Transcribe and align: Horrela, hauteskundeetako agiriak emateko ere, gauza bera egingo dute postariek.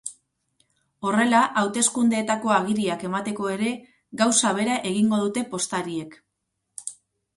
Horrela, 1.09 1.41
hauteskundeetako 1.61 2.53
agiriak 2.57 3.05
emateko 3.11 3.51
ere, 3.57 3.75
gauza 4.23 4.55
bera 4.61 4.79
egingo 4.93 5.21
dute 5.27 5.45
postariek. 5.53 6.19